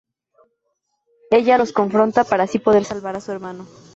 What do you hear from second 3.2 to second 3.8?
su hermano.